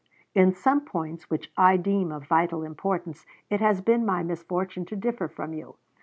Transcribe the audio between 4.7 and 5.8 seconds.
to differ from you.